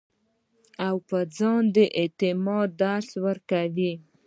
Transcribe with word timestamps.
او 0.87 0.95
پۀ 1.07 1.19
ځان 1.37 1.63
د 1.75 1.77
اعتماد 1.99 2.67
درس 2.83 3.09
ورکوي- 3.25 3.91